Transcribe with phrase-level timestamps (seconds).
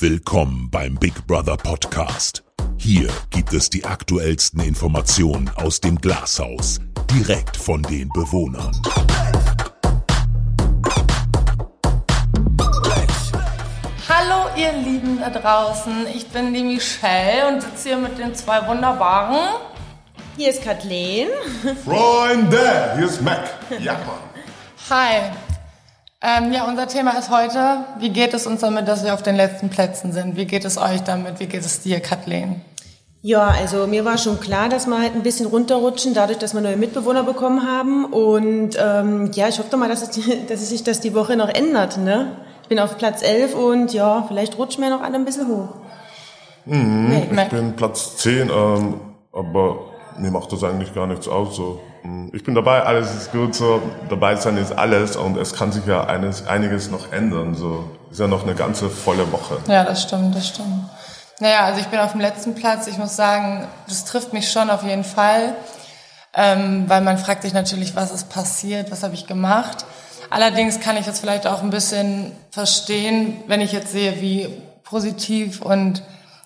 [0.00, 2.44] Willkommen beim Big Brother Podcast.
[2.76, 6.78] Hier gibt es die aktuellsten Informationen aus dem Glashaus,
[7.10, 8.70] direkt von den Bewohnern.
[14.08, 18.68] Hallo ihr Lieben da draußen, ich bin die Michelle und sitze hier mit den zwei
[18.68, 19.56] wunderbaren.
[20.36, 21.26] Hier ist Kathleen.
[21.84, 23.48] Freunde, hier ist Mac.
[23.80, 24.20] Ja, Mann.
[24.90, 25.32] Hi.
[26.20, 29.36] Ähm, ja, unser Thema ist heute, wie geht es uns damit, dass wir auf den
[29.36, 30.36] letzten Plätzen sind?
[30.36, 31.38] Wie geht es euch damit?
[31.38, 32.60] Wie geht es dir, Kathleen?
[33.22, 36.60] Ja, also mir war schon klar, dass wir halt ein bisschen runterrutschen, dadurch, dass wir
[36.60, 38.04] neue Mitbewohner bekommen haben.
[38.06, 41.48] Und ähm, ja, ich hoffe doch mal, dass, es, dass sich das die Woche noch
[41.48, 41.98] ändert.
[41.98, 42.36] Ne?
[42.62, 45.68] Ich bin auf Platz 11 und ja, vielleicht rutschen wir noch alle ein bisschen hoch.
[46.64, 49.00] Mhm, Nee, ich bin Platz 10, ähm,
[49.32, 49.76] aber
[50.18, 51.54] mir macht das eigentlich gar nichts aus.
[51.54, 51.80] So.
[52.08, 55.72] Mhm, Ich bin dabei, alles ist gut, so dabei sein ist alles und es kann
[55.72, 57.54] sich ja eines, einiges noch ändern.
[57.54, 59.58] So ist ja noch eine ganze volle Woche.
[59.68, 60.88] Ja, das stimmt, das stimmt.
[61.40, 62.86] Naja, also ich bin auf dem letzten Platz.
[62.86, 65.54] Ich muss sagen, das trifft mich schon auf jeden Fall,
[66.34, 69.84] ähm, weil man fragt sich natürlich, was ist passiert, was habe ich gemacht.
[70.30, 74.48] Allerdings kann ich das vielleicht auch ein bisschen verstehen, wenn ich jetzt sehe, wie
[74.82, 76.02] positiv und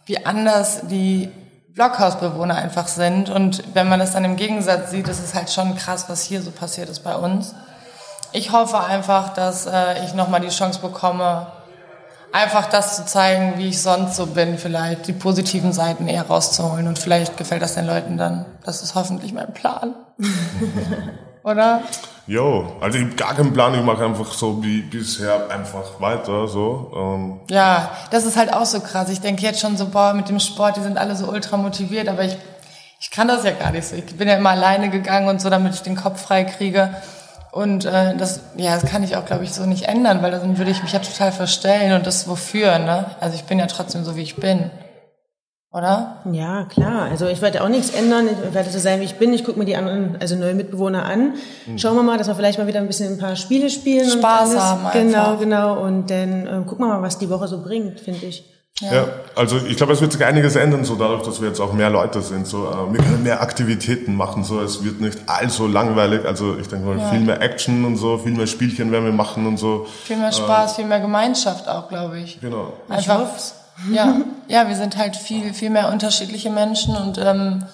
[0.06, 1.30] wie anders die
[1.74, 3.30] Blockhausbewohner einfach sind.
[3.30, 6.42] Und wenn man das dann im Gegensatz sieht, ist es halt schon krass, was hier
[6.42, 7.54] so passiert ist bei uns.
[8.32, 11.48] Ich hoffe einfach, dass äh, ich nochmal die Chance bekomme,
[12.32, 16.88] einfach das zu zeigen, wie ich sonst so bin, vielleicht die positiven Seiten eher rauszuholen
[16.88, 18.46] und vielleicht gefällt das den Leuten dann.
[18.64, 19.94] Das ist hoffentlich mein Plan.
[21.44, 21.82] Oder?
[22.26, 26.46] Jo, also ich habe gar keinen Plan, ich mache einfach so wie bisher einfach weiter.
[26.46, 26.92] So.
[26.94, 29.08] Ähm, Ja, das ist halt auch so krass.
[29.08, 32.08] Ich denke jetzt schon so, boah, mit dem Sport, die sind alle so ultra motiviert,
[32.08, 32.36] aber ich,
[33.00, 33.96] ich kann das ja gar nicht so.
[33.96, 36.94] Ich bin ja immer alleine gegangen und so, damit ich den Kopf frei kriege.
[37.50, 40.56] Und äh, das, ja, das kann ich auch, glaube ich, so nicht ändern, weil dann
[40.58, 43.06] würde ich mich ja total verstellen und das wofür, ne?
[43.20, 44.70] Also ich bin ja trotzdem so, wie ich bin.
[45.72, 46.18] Oder?
[46.30, 47.08] Ja, klar.
[47.10, 48.28] Also ich werde auch nichts ändern.
[48.46, 49.32] Ich werde so sein, wie ich bin.
[49.32, 51.34] Ich gucke mir die anderen, also neue Mitbewohner an.
[51.76, 54.04] Schauen wir mal, dass wir vielleicht mal wieder ein bisschen ein paar Spiele spielen.
[54.04, 54.62] und Spaß alles.
[54.62, 55.40] haben Genau, einfach.
[55.40, 55.82] genau.
[55.82, 58.44] Und dann äh, gucken wir mal, was die Woche so bringt, finde ich.
[58.80, 59.06] Ja.
[59.36, 61.88] also ich glaube, es wird sich einiges ändern, so dadurch, dass wir jetzt auch mehr
[61.88, 62.46] Leute sind.
[62.46, 66.24] So, äh, wir können mehr Aktivitäten machen, so es wird nicht allzu langweilig.
[66.26, 69.46] Also ich denke mal, viel mehr Action und so, viel mehr Spielchen werden wir machen
[69.46, 69.86] und so.
[70.04, 72.40] Viel mehr Spaß, viel mehr Gemeinschaft auch, glaube ich.
[72.40, 72.72] Genau.
[72.88, 73.26] Einfach,
[73.90, 74.16] ja,
[74.48, 77.64] ja, wir sind halt viel, viel mehr unterschiedliche Menschen und ähm,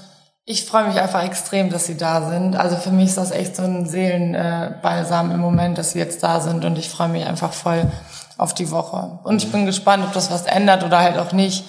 [0.51, 2.57] ich freue mich einfach extrem, dass sie da sind.
[2.57, 6.23] Also für mich ist das echt so ein Seelenbalsam äh, im Moment, dass sie jetzt
[6.23, 7.87] da sind und ich freue mich einfach voll
[8.39, 9.19] auf die Woche.
[9.25, 11.65] Und ich bin gespannt, ob das was ändert oder halt auch nicht.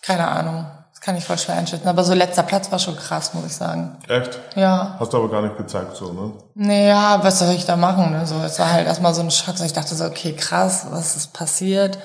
[0.00, 0.66] Keine Ahnung.
[0.92, 1.88] Das kann ich voll schwer einschätzen.
[1.88, 3.96] Aber so letzter Platz war schon krass, muss ich sagen.
[4.06, 4.38] Echt?
[4.54, 4.94] Ja.
[5.00, 6.32] Hast du aber gar nicht gezeigt, so, ne?
[6.54, 8.12] Naja, was soll ich da machen?
[8.12, 8.26] Ne?
[8.26, 9.58] So, es war halt erstmal so ein Schock.
[9.58, 11.98] So, ich dachte so, okay, krass, was ist passiert?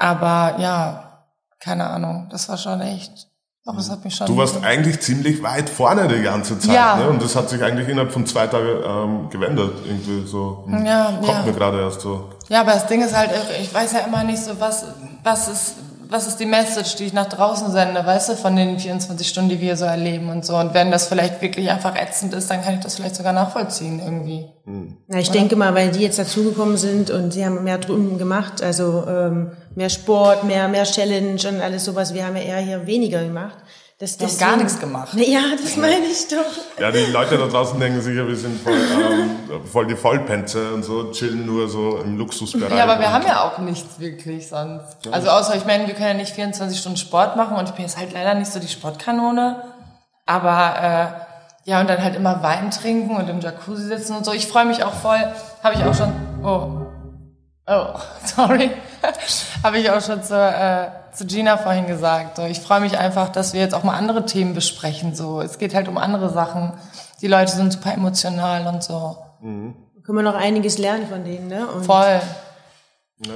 [0.00, 1.26] Aber ja,
[1.60, 2.28] keine Ahnung.
[2.30, 3.28] Das war schon echt.
[3.66, 4.26] Doch, das hat mich schon.
[4.26, 6.96] Du warst eigentlich ziemlich weit vorne die ganze Zeit, Ja.
[6.96, 7.10] ne?
[7.10, 10.64] Und das hat sich eigentlich innerhalb von zwei Tagen ähm, gewendet, irgendwie so.
[10.66, 10.86] Hm.
[10.86, 11.42] Ja, Kommt ja.
[11.42, 12.30] mir gerade erst so.
[12.48, 13.30] Ja, aber das Ding ist halt,
[13.60, 14.86] ich weiß ja immer nicht so, was,
[15.22, 15.74] was ist,
[16.08, 19.50] was ist die Message, die ich nach draußen sende, weißt du, von den 24 Stunden,
[19.50, 20.56] die wir so erleben und so.
[20.56, 24.00] Und wenn das vielleicht wirklich einfach ätzend ist, dann kann ich das vielleicht sogar nachvollziehen
[24.02, 24.48] irgendwie.
[25.06, 28.62] Na, ich denke mal, weil die jetzt dazugekommen sind und sie haben mehr drüben gemacht,
[28.62, 32.14] also ähm, mehr Sport, mehr, mehr Challenge und alles sowas.
[32.14, 33.56] Wir haben ja eher hier weniger gemacht.
[33.98, 35.10] Das, Wir haben gar nichts gemacht.
[35.12, 36.80] Na, ja, das meine ich doch.
[36.80, 38.72] Ja, die Leute da draußen denken sicher, wir sind voll,
[39.52, 42.72] ähm, voll die Vollpenze und so, chillen nur so im Luxusbereich.
[42.72, 45.06] Ja, aber wir haben ja auch nichts wirklich sonst.
[45.10, 47.84] Also außer, ich meine, wir können ja nicht 24 Stunden Sport machen und ich bin
[47.84, 49.64] jetzt halt leider nicht so die Sportkanone.
[50.24, 51.26] Aber
[51.66, 54.32] äh, ja, und dann halt immer Wein trinken und im Jacuzzi sitzen und so.
[54.32, 55.20] Ich freue mich auch voll.
[55.62, 56.12] Habe ich auch schon.
[56.42, 56.79] Oh.
[57.66, 57.94] Oh,
[58.24, 58.70] sorry.
[59.62, 62.36] Habe ich auch schon zu, äh, zu Gina vorhin gesagt.
[62.36, 65.14] So, ich freue mich einfach, dass wir jetzt auch mal andere Themen besprechen.
[65.14, 66.72] So, es geht halt um andere Sachen.
[67.20, 69.16] Die Leute sind super emotional und so.
[69.40, 71.66] Können wir noch einiges lernen von denen, ne?
[71.66, 72.20] Und, Voll.
[73.24, 73.32] Ja.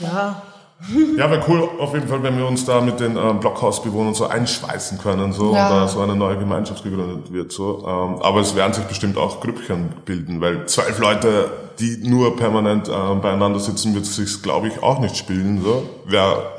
[0.00, 0.42] Ja,
[1.16, 4.26] Ja, wäre cool auf jeden Fall, wenn wir uns da mit den ähm, Blockhausbewohnern so
[4.26, 5.68] einschweißen können so, Ja.
[5.68, 7.52] und da so eine neue Gemeinschaft gegründet wird.
[7.52, 7.78] So.
[7.86, 12.88] Ähm, aber es werden sich bestimmt auch Grüppchen bilden, weil zwölf Leute, die nur permanent
[12.88, 15.62] ähm, beieinander sitzen, wird sich glaube ich, auch nicht spielen.
[15.62, 15.88] So.
[16.06, 16.52] Wäre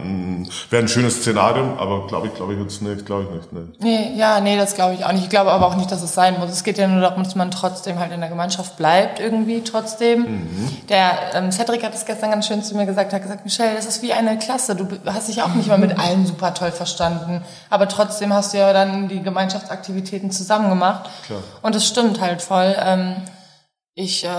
[0.70, 3.54] wär ein schönes Szenario, aber glaube ich, glaube ich jetzt nicht, glaube ich nicht.
[3.54, 3.68] Ne.
[3.80, 5.24] Nee, ja, nee, das glaube ich auch nicht.
[5.24, 6.50] Ich glaube aber auch nicht, dass es sein muss.
[6.50, 10.26] Es geht ja nur darum, dass man trotzdem halt in der Gemeinschaft bleibt, irgendwie trotzdem.
[10.90, 13.86] Der ähm, Cedric hat es gestern ganz schön zu mir gesagt, hat gesagt, Michelle, das
[13.86, 14.76] ist wie eine Klasse.
[14.76, 17.44] Du hast dich auch nicht mal mit allen super toll verstanden.
[17.70, 21.10] Aber trotzdem hast du ja dann die Gemeinschaftsaktivitäten zusammen gemacht.
[21.26, 21.40] Klar.
[21.62, 22.76] Und das stimmt halt voll.
[22.80, 23.16] Ähm,
[23.94, 24.30] ich äh,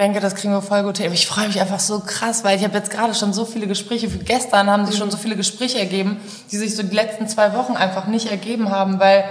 [0.00, 1.12] denke, das kriegen wir voll gut hin.
[1.12, 4.08] Ich freue mich einfach so krass, weil ich habe jetzt gerade schon so viele Gespräche.
[4.08, 6.20] Für gestern haben sich schon so viele Gespräche ergeben,
[6.50, 9.24] die sich so die letzten zwei Wochen einfach nicht ergeben haben, weil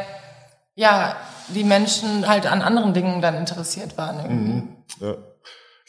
[0.76, 1.16] ja
[1.50, 4.20] die Menschen halt an anderen Dingen dann interessiert waren.
[4.20, 4.54] Irgendwie.
[4.54, 4.70] Mhm.
[5.02, 5.16] Ja.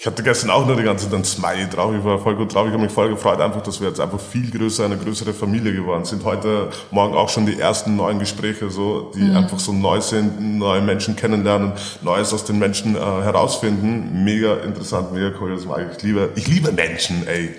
[0.00, 1.92] Ich hatte gestern auch nur die ganze Zeit ein Smiley drauf.
[1.94, 2.66] Ich war voll gut drauf.
[2.66, 5.74] Ich habe mich voll gefreut, einfach, dass wir jetzt einfach viel größer, eine größere Familie
[5.74, 6.24] geworden sind.
[6.24, 9.36] Heute Morgen auch schon die ersten neuen Gespräche, so, die mhm.
[9.36, 14.24] einfach so neu sind, neue Menschen kennenlernen, Neues aus den Menschen äh, herausfinden.
[14.24, 15.54] Mega interessant, mega cool.
[15.54, 15.98] Das mag ich.
[15.98, 17.54] Ich liebe, ich liebe Menschen, ey.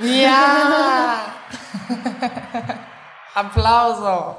[0.00, 1.32] Ja!
[3.34, 4.36] Applauso.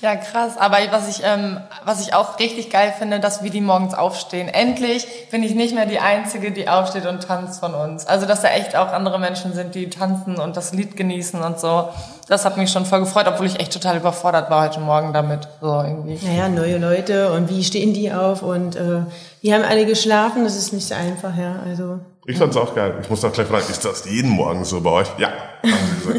[0.00, 0.56] Ja, krass.
[0.56, 4.48] Aber was ich, ähm, was ich auch richtig geil finde, dass wir die morgens aufstehen.
[4.48, 8.06] Endlich bin ich nicht mehr die Einzige, die aufsteht und tanzt von uns.
[8.06, 11.58] Also, dass da echt auch andere Menschen sind, die tanzen und das Lied genießen und
[11.58, 11.88] so.
[12.28, 15.48] Das hat mich schon voll gefreut, obwohl ich echt total überfordert war heute Morgen damit.
[15.60, 16.18] So irgendwie.
[16.24, 19.00] Naja, neue Leute und wie stehen die auf und äh,
[19.42, 20.44] die haben alle geschlafen.
[20.44, 21.56] Das ist nicht so einfach, ja.
[21.66, 21.98] Also.
[22.28, 22.98] Ich fand's auch geil.
[23.00, 25.08] Ich muss auch gleich fragen, ist das jeden Morgen so bei euch?
[25.16, 25.30] Ja.
[25.64, 25.72] ja,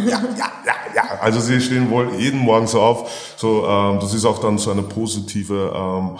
[0.07, 0.21] ja,
[0.65, 1.03] ja, ja.
[1.21, 3.35] Also sie stehen wohl jeden Morgen so auf.
[3.37, 6.17] So, ähm, das ist auch dann so eine positive ähm,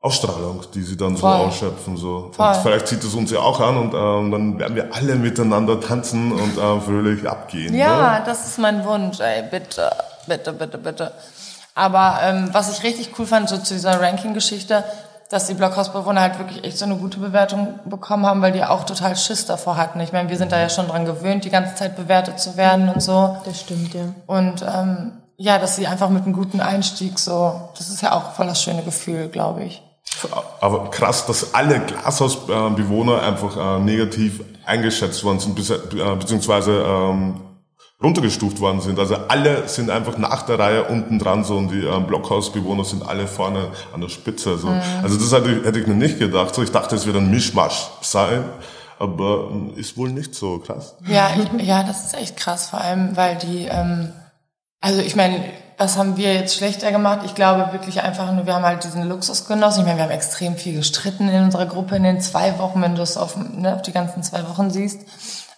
[0.00, 1.30] Ausstrahlung, die sie dann Voll.
[1.30, 1.96] so ausschöpfen.
[1.96, 2.32] So.
[2.36, 5.80] Und vielleicht zieht es uns ja auch an und ähm, dann werden wir alle miteinander
[5.80, 7.76] tanzen und ähm, fröhlich abgehen.
[7.76, 8.22] Ja, ne?
[8.26, 9.20] das ist mein Wunsch.
[9.20, 9.92] Ey, bitte,
[10.26, 11.12] bitte, bitte, bitte.
[11.76, 14.82] Aber ähm, was ich richtig cool fand, so zu dieser Ranking-Geschichte,
[15.30, 18.84] dass die Blockhausbewohner halt wirklich echt so eine gute Bewertung bekommen haben, weil die auch
[18.84, 20.00] total Schiss davor hatten.
[20.00, 22.88] Ich meine, wir sind da ja schon dran gewöhnt, die ganze Zeit bewertet zu werden
[22.88, 23.36] und so.
[23.44, 24.14] Das stimmt, ja.
[24.26, 28.32] Und ähm, ja, dass sie einfach mit einem guten Einstieg so, das ist ja auch
[28.32, 29.82] voll das schöne Gefühl, glaube ich.
[30.60, 37.40] Aber krass, dass alle Glashausbewohner einfach äh, negativ eingeschätzt worden sind, äh, beziehungsweise ähm,
[38.02, 38.98] runtergestuft worden sind.
[38.98, 43.06] Also alle sind einfach nach der Reihe unten dran so und die ähm, Blockhausbewohner sind
[43.06, 44.56] alle vorne an der Spitze.
[44.56, 44.68] So.
[44.68, 44.80] Mhm.
[45.02, 46.54] Also das hätte ich, hätte ich mir nicht gedacht.
[46.54, 48.44] So, ich dachte, es wird ein Mischmasch sein,
[49.00, 50.94] aber ähm, ist wohl nicht so krass.
[51.06, 54.12] Ja, ich, ja, das ist echt krass, vor allem, weil die, ähm,
[54.80, 55.42] also ich meine,
[55.76, 57.20] was haben wir jetzt schlechter gemacht?
[57.24, 59.80] Ich glaube wirklich einfach nur, wir haben halt diesen Luxus genossen.
[59.80, 62.96] Ich meine, wir haben extrem viel gestritten in unserer Gruppe in den zwei Wochen, wenn
[62.96, 65.00] du es auf, ne, auf die ganzen zwei Wochen siehst.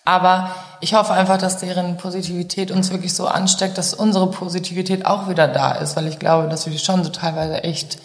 [0.05, 0.51] Aber
[0.81, 5.47] ich hoffe einfach, dass deren Positivität uns wirklich so ansteckt, dass unsere Positivität auch wieder
[5.47, 7.99] da ist, weil ich glaube, dass wir die schon so teilweise echt,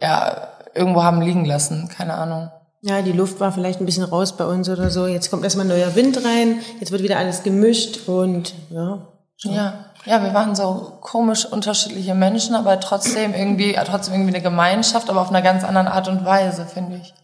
[0.00, 1.88] ja, irgendwo haben liegen lassen.
[1.88, 2.50] Keine Ahnung.
[2.82, 5.06] Ja, die Luft war vielleicht ein bisschen raus bei uns oder so.
[5.06, 6.60] Jetzt kommt erstmal neuer Wind rein.
[6.80, 9.06] Jetzt wird wieder alles gemischt und ja.
[9.36, 9.54] Schon.
[9.54, 9.72] Ja,
[10.04, 15.20] ja, wir waren so komisch unterschiedliche Menschen, aber trotzdem irgendwie, trotzdem irgendwie eine Gemeinschaft, aber
[15.22, 17.14] auf einer ganz anderen Art und Weise, finde ich.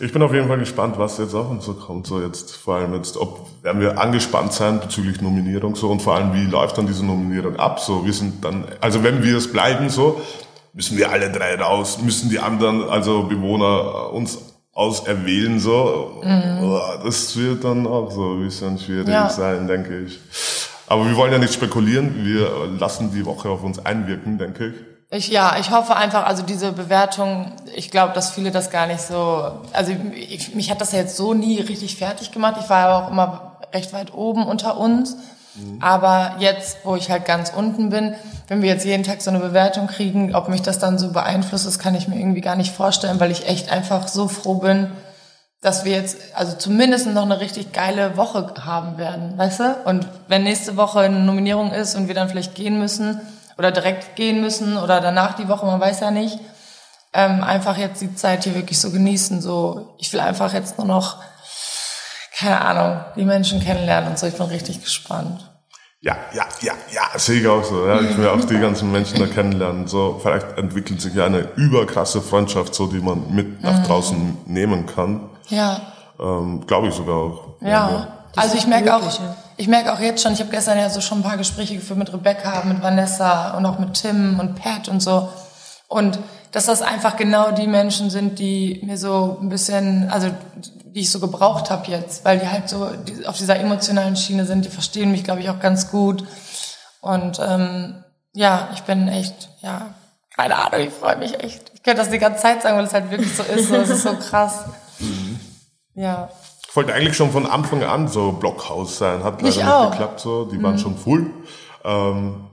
[0.00, 2.06] Ich bin auf jeden Fall gespannt, was jetzt auf uns so kommt.
[2.06, 6.14] So jetzt vor allem jetzt, ob werden wir angespannt sein bezüglich Nominierung so und vor
[6.14, 7.80] allem wie läuft dann diese Nominierung ab?
[7.80, 10.20] So wir sind dann, also wenn wir es bleiben so,
[10.72, 14.38] müssen wir alle drei raus, müssen die anderen, also Bewohner uns
[14.72, 16.22] auserwählen so.
[16.22, 16.78] Mhm.
[17.04, 19.28] Das wird dann auch so ein bisschen schwierig ja.
[19.28, 20.20] sein, denke ich.
[20.86, 22.24] Aber wir wollen ja nicht spekulieren.
[22.24, 22.48] Wir
[22.78, 24.74] lassen die Woche auf uns einwirken, denke ich.
[25.10, 29.00] Ich, ja, ich hoffe einfach, also diese Bewertung, ich glaube, dass viele das gar nicht
[29.00, 32.56] so, also ich, mich hat das ja jetzt so nie richtig fertig gemacht.
[32.60, 35.16] Ich war aber auch immer recht weit oben unter uns.
[35.54, 35.78] Mhm.
[35.80, 38.14] Aber jetzt, wo ich halt ganz unten bin,
[38.48, 41.66] wenn wir jetzt jeden Tag so eine Bewertung kriegen, ob mich das dann so beeinflusst,
[41.66, 44.90] das kann ich mir irgendwie gar nicht vorstellen, weil ich echt einfach so froh bin,
[45.62, 49.76] dass wir jetzt also zumindest noch eine richtig geile Woche haben werden, weißt du?
[49.86, 53.20] Und wenn nächste Woche eine Nominierung ist und wir dann vielleicht gehen müssen,
[53.58, 56.38] oder direkt gehen müssen oder danach die Woche, man weiß ja nicht.
[57.12, 59.40] Ähm, einfach jetzt die Zeit hier wirklich so genießen.
[59.40, 61.16] So, ich will einfach jetzt nur noch,
[62.36, 64.26] keine Ahnung, die Menschen kennenlernen und so.
[64.26, 65.44] Ich bin richtig gespannt.
[66.00, 67.84] Ja, ja, ja, ja, sehe ich auch so.
[67.88, 68.00] Ja.
[68.00, 69.88] Ich will auch die ganzen Menschen da kennenlernen.
[69.88, 73.84] So, vielleicht entwickelt sich ja eine überkrasse Freundschaft, so die man mit nach mhm.
[73.84, 75.30] draußen nehmen kann.
[75.48, 75.80] Ja.
[76.20, 77.56] Ähm, Glaube ich sogar auch.
[77.60, 77.68] Ja.
[77.68, 78.08] ja.
[78.36, 79.02] Also ich merke auch,
[79.58, 81.98] ich merke auch jetzt schon, ich habe gestern ja so schon ein paar Gespräche geführt
[81.98, 85.28] mit Rebecca, mit Vanessa und auch mit Tim und Pat und so.
[85.88, 86.18] Und
[86.52, 90.30] dass das einfach genau die Menschen sind, die mir so ein bisschen, also
[90.84, 92.88] die ich so gebraucht habe jetzt, weil die halt so
[93.26, 96.24] auf dieser emotionalen Schiene sind, die verstehen mich, glaube ich, auch ganz gut.
[97.00, 99.94] Und ähm, ja, ich bin echt, ja,
[100.36, 101.72] keine Ahnung, ich freue mich echt.
[101.74, 103.68] Ich könnte das die ganze Zeit sagen, weil es halt wirklich so ist.
[103.68, 104.66] So, es ist so krass.
[105.00, 105.40] Mhm.
[105.94, 106.30] Ja.
[106.68, 109.90] Ich wollte eigentlich schon von Anfang an so Blockhaus sein, hat leider nicht auch.
[109.90, 110.62] geklappt so, die mhm.
[110.64, 111.30] waren schon full.
[111.82, 112.44] Ähm,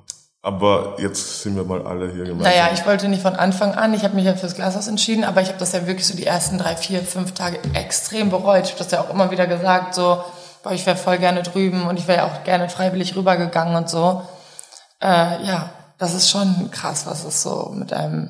[0.42, 2.52] aber jetzt sind wir mal alle hier gemeinsam.
[2.52, 5.42] Naja, ich wollte nicht von Anfang an, ich habe mich ja fürs Glashaus entschieden, aber
[5.42, 8.66] ich habe das ja wirklich so die ersten drei, vier, fünf Tage extrem bereut.
[8.66, 10.24] Ich habe das ja auch immer wieder gesagt, so,
[10.64, 13.90] boah, ich wäre voll gerne drüben und ich wäre ja auch gerne freiwillig rübergegangen und
[13.90, 14.22] so.
[15.02, 18.30] Äh, ja, das ist schon krass, was es so mit einem...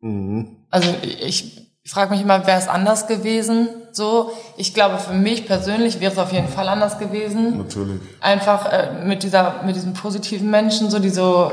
[0.00, 0.66] Mhm.
[0.70, 3.68] Also ich ich frage mich immer, wäre es anders gewesen?
[3.96, 7.56] So, ich glaube, für mich persönlich wäre es auf jeden Fall anders gewesen.
[7.56, 7.98] Natürlich.
[8.20, 11.50] Einfach äh, mit dieser, mit diesen positiven Menschen, so die so,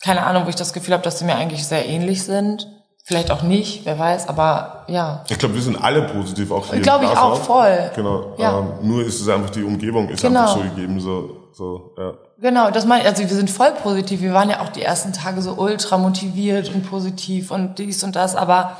[0.00, 2.68] keine Ahnung, wo ich das Gefühl habe, dass sie mir eigentlich sehr ähnlich sind.
[3.04, 5.24] Vielleicht auch nicht, wer weiß, aber ja.
[5.28, 6.80] Ich glaube, wir sind alle positiv auch hier.
[6.80, 7.90] Glaube ich auch voll.
[7.96, 8.34] Genau.
[8.38, 8.60] Ja.
[8.60, 10.40] Ähm, nur ist es einfach die Umgebung ist Genau.
[10.40, 12.12] einfach so gegeben, so, so, ja.
[12.38, 13.08] Genau, das meine ich.
[13.08, 14.22] Also wir sind voll positiv.
[14.22, 18.14] Wir waren ja auch die ersten Tage so ultra motiviert und positiv und dies und
[18.14, 18.36] das.
[18.36, 18.76] Aber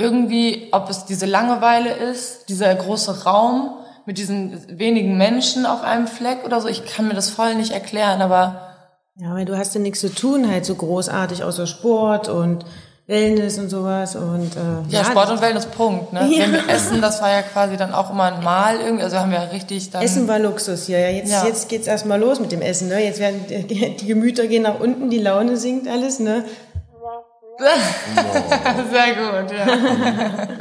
[0.00, 3.70] irgendwie, ob es diese Langeweile ist, dieser große Raum
[4.06, 7.72] mit diesen wenigen Menschen auf einem Fleck oder so, ich kann mir das voll nicht
[7.72, 8.22] erklären.
[8.22, 8.60] Aber
[9.16, 12.64] Ja, weil du hast ja nichts zu tun, halt so großartig, außer Sport und
[13.06, 16.12] Wellness und sowas und äh, ja, Sport und Wellness, Punkt.
[16.12, 16.28] Ne?
[16.30, 16.44] Ja.
[16.44, 19.02] Wenn wir essen, das war ja quasi dann auch immer ein Mal irgendwie.
[19.02, 20.00] Also haben wir ja richtig dann...
[20.02, 21.00] Essen war Luxus hier.
[21.00, 21.44] Ja, jetzt, Ja.
[21.44, 22.88] jetzt geht's erstmal los mit dem Essen.
[22.88, 23.04] Ne?
[23.04, 26.20] Jetzt werden die Gemüter gehen nach unten, die Laune sinkt alles.
[26.20, 26.44] Ne?
[28.90, 29.66] Sehr gut, ja.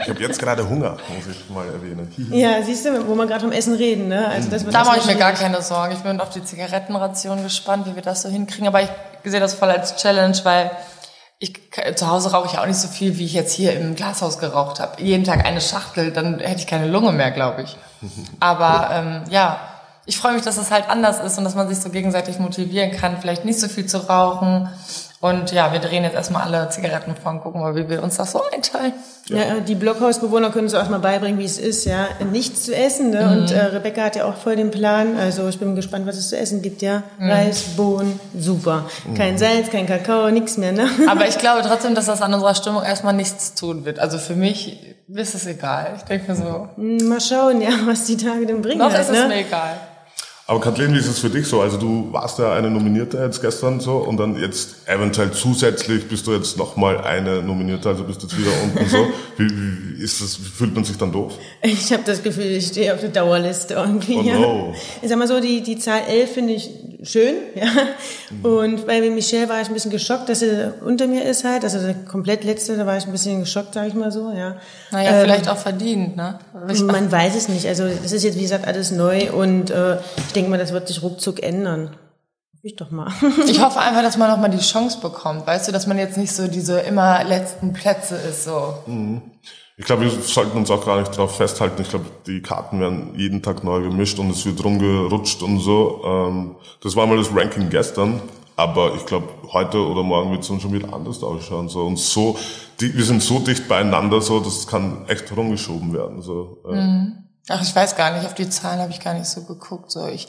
[0.02, 2.14] Ich habe jetzt gerade Hunger, muss ich mal erwähnen.
[2.32, 4.10] Ja, siehst du, wo wir gerade vom Essen reden.
[4.10, 4.28] Ne?
[4.28, 5.94] Also das wird Da das mache ich mir gar keine Sorgen.
[5.94, 8.68] Ich bin auf die Zigarettenration gespannt, wie wir das so hinkriegen.
[8.68, 8.90] Aber ich
[9.24, 10.72] sehe das voll als Challenge, weil
[11.40, 11.54] ich
[11.96, 14.82] zu Hause rauche ich auch nicht so viel, wie ich jetzt hier im Glashaus geraucht
[14.82, 15.02] habe.
[15.02, 17.78] Jeden Tag eine Schachtel, dann hätte ich keine Lunge mehr, glaube ich.
[18.42, 19.60] Aber ähm, ja,
[20.06, 22.92] ich freue mich, dass es halt anders ist und dass man sich so gegenseitig motivieren
[22.92, 24.70] kann, vielleicht nicht so viel zu rauchen.
[25.22, 28.32] Und ja, wir drehen jetzt erstmal alle Zigaretten von, gucken mal, wie wir uns das
[28.32, 28.94] so einteilen.
[29.28, 33.10] Ja, die Blockhausbewohner können uns auch mal beibringen, wie es ist, ja, nichts zu essen.
[33.10, 33.30] Ne?
[33.30, 35.18] Und äh, Rebecca hat ja auch voll den Plan.
[35.18, 37.04] Also ich bin gespannt, was es zu essen gibt, ja.
[37.20, 38.86] Reis, Bohnen, super.
[39.16, 40.88] Kein Salz, kein Kakao, nichts mehr, ne?
[41.10, 44.00] Aber ich glaube trotzdem, dass das an unserer Stimmung erstmal nichts tun wird.
[44.00, 45.96] Also für mich ist es egal.
[45.98, 48.80] Ich denke mir so, Mal schauen, ja, was die Tage denn bringen.
[48.80, 49.28] noch halt, ist es ne?
[49.28, 49.80] mir egal.
[50.50, 51.62] Aber Kathleen, wie ist es für dich so?
[51.62, 56.26] Also du warst ja eine Nominierte jetzt gestern so und dann jetzt eventuell zusätzlich bist
[56.26, 58.98] du jetzt nochmal eine Nominierte, also bist du jetzt wieder unten so.
[59.38, 61.34] Wie, wie ist das, wie fühlt man sich dann doof?
[61.62, 64.18] Ich habe das Gefühl, ich stehe auf der Dauerliste irgendwie.
[64.18, 64.40] Oh ja.
[64.40, 64.74] no.
[65.04, 66.72] Ich sag mal so, die, die Zahl 11 finde ich
[67.04, 67.36] schön.
[67.56, 67.68] Ja.
[68.44, 71.64] Und bei Michelle war ich ein bisschen geschockt, dass sie unter mir ist halt.
[71.64, 74.32] Also der komplett letzte, da war ich ein bisschen geschockt, sage ich mal so.
[74.32, 74.58] Ja.
[74.92, 76.40] Naja, Ähm, vielleicht auch verdient, ne?
[76.72, 77.68] Ich, Man weiß es nicht.
[77.68, 80.88] Also das ist jetzt, wie gesagt, alles neu und äh, ich denke mal, das wird
[80.88, 81.96] sich ruckzuck ändern.
[82.62, 83.12] Ich doch mal.
[83.48, 85.48] ich hoffe einfach, dass man nochmal die Chance bekommt.
[85.48, 88.76] Weißt du, dass man jetzt nicht so diese immer letzten Plätze ist, so.
[89.80, 91.82] Ich glaube, wir sollten uns auch gar nicht darauf festhalten.
[91.82, 96.02] Ich glaube, die Karten werden jeden Tag neu gemischt und es wird rumgerutscht und so.
[96.04, 98.22] Ähm, das war mal das Ranking gestern,
[98.58, 101.70] aber ich glaube, heute oder morgen wird es dann schon wieder anders ausschauen.
[101.70, 101.86] So.
[101.86, 102.38] Und so,
[102.82, 106.22] die, wir sind so dicht beieinander, so, das kann echt rumgeschoben werden.
[106.22, 106.62] So.
[106.70, 107.14] äh.
[107.48, 109.92] Ach, ich weiß gar nicht, auf die Zahlen habe ich gar nicht so geguckt.
[109.92, 110.28] So, ich,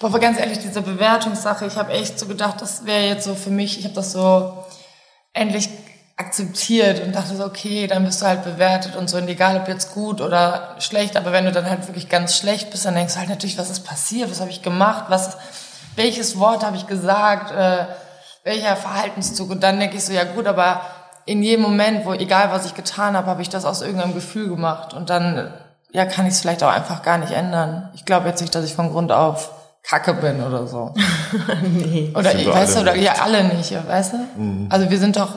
[0.00, 3.34] boah, aber ganz ehrlich, diese Bewertungssache, ich habe echt so gedacht, das wäre jetzt so
[3.34, 4.54] für mich, ich habe das so
[5.34, 5.68] endlich
[6.16, 9.68] akzeptiert und dachte so, okay, dann bist du halt bewertet und so, und egal ob
[9.68, 13.14] jetzt gut oder schlecht, aber wenn du dann halt wirklich ganz schlecht bist, dann denkst
[13.14, 15.36] du halt natürlich, was ist passiert, was habe ich gemacht, was,
[15.94, 17.86] welches Wort habe ich gesagt, äh,
[18.44, 20.80] welcher Verhaltenszug und dann denke ich so, ja gut, aber
[21.26, 24.48] in jedem Moment, wo egal was ich getan habe, habe ich das aus irgendeinem Gefühl
[24.48, 25.52] gemacht und dann
[25.90, 27.90] ja kann ich es vielleicht auch einfach gar nicht ändern.
[27.94, 29.50] Ich glaube jetzt nicht, dass ich von Grund auf
[29.82, 30.94] Kacke bin oder so.
[31.62, 32.12] nee.
[32.14, 34.18] Oder ich weißt du, oder ja alle nicht, ja, weißt du?
[34.70, 35.30] Also wir sind doch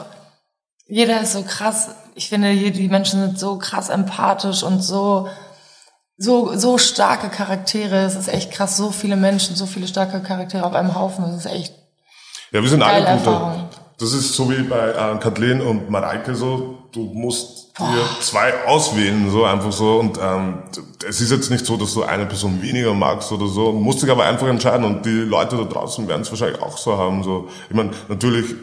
[0.90, 1.88] jeder ist so krass.
[2.14, 5.28] Ich finde, die Menschen sind so krass empathisch und so
[6.18, 8.04] so so starke Charaktere.
[8.04, 11.24] Es ist echt krass, so viele Menschen, so viele starke Charaktere auf einem Haufen.
[11.24, 11.74] Das ist echt
[12.52, 13.10] Ja, wir sind alle gute.
[13.10, 13.68] Erfahrung.
[13.98, 19.30] Das ist so wie bei äh, Kathleen und Mareike so, du musst dir zwei auswählen,
[19.30, 20.00] so einfach so.
[20.00, 20.62] Und ähm,
[21.06, 23.72] es ist jetzt nicht so, dass du eine Person weniger magst oder so.
[23.72, 26.76] Du musst dich aber einfach entscheiden und die Leute da draußen werden es wahrscheinlich auch
[26.78, 27.22] so haben.
[27.22, 27.48] So.
[27.68, 28.54] Ich meine, natürlich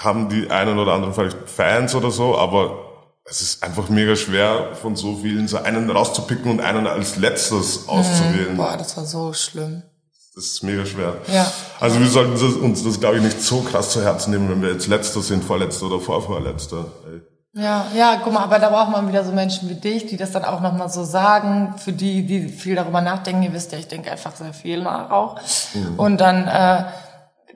[0.00, 2.78] haben die einen oder anderen vielleicht Fans oder so, aber
[3.24, 7.88] es ist einfach mega schwer, von so vielen so einen rauszupicken und einen als letztes
[7.88, 8.56] auszuwählen.
[8.56, 9.82] boah, das war so schlimm.
[10.34, 11.14] Das ist mega schwer.
[11.32, 11.50] Ja.
[11.78, 12.32] Also wir sollten
[12.62, 15.44] uns das, glaube ich, nicht so krass zu Herzen nehmen, wenn wir jetzt Letzter sind,
[15.44, 16.86] Vorletzter oder Vorvorletzter.
[17.06, 17.20] Ey.
[17.56, 20.32] Ja, ja, guck mal, aber da braucht man wieder so Menschen wie dich, die das
[20.32, 23.44] dann auch nochmal so sagen, für die, die viel darüber nachdenken.
[23.44, 25.36] Ihr wisst ja, ich denke einfach sehr viel nach auch.
[25.96, 26.84] Und dann, äh,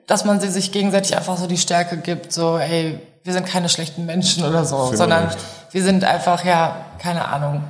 [0.09, 3.69] dass man sie sich gegenseitig einfach so die Stärke gibt, so, ey, wir sind keine
[3.69, 5.29] schlechten Menschen oder so, wir sondern
[5.71, 7.63] wir sind einfach, ja, keine Ahnung.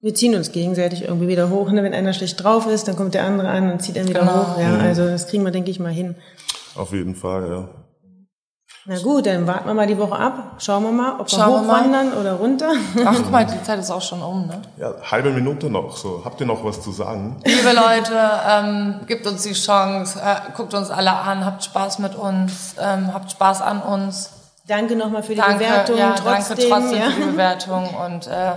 [0.00, 1.70] Wir ziehen uns gegenseitig irgendwie wieder hoch.
[1.70, 1.82] Ne?
[1.82, 4.54] Wenn einer schlecht drauf ist, dann kommt der andere an und zieht ihn wieder Genau.
[4.54, 4.60] hoch.
[4.60, 6.14] Ja, also das kriegen wir, denke ich, mal hin.
[6.76, 7.68] Auf jeden Fall, ja.
[8.90, 10.52] Na gut, dann warten wir mal die Woche ab.
[10.56, 11.80] Schauen wir mal, ob wir Schauen wir mal.
[11.80, 12.72] hochwandern oder runter.
[13.04, 14.62] Ach, guck mal, die Zeit ist auch schon um, ne?
[14.78, 15.94] Ja, halbe Minute noch.
[15.94, 17.36] So, habt ihr noch was zu sagen?
[17.44, 18.18] Liebe Leute,
[18.48, 23.12] ähm, gebt uns die Chance, äh, guckt uns alle an, habt Spaß mit uns, ähm,
[23.12, 24.30] habt Spaß an uns.
[24.66, 25.98] Danke nochmal für die Danke, Bewertung.
[25.98, 27.10] ja, trotzdem, danke trotzdem ja.
[27.10, 28.52] für die Bewertung und äh,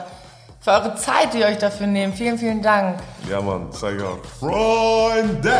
[0.62, 2.16] für eure Zeit, die ihr euch dafür nehmt.
[2.16, 3.00] Vielen, vielen Dank.
[3.30, 4.18] Ja, Mann, ich auch.
[4.40, 5.52] Freunde!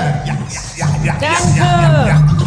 [1.20, 2.41] Danke!